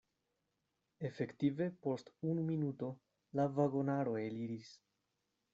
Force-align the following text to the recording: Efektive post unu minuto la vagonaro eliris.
Efektive 1.09 1.67
post 1.87 2.09
unu 2.31 2.47
minuto 2.49 2.91
la 3.41 3.49
vagonaro 3.61 4.19
eliris. 4.27 4.77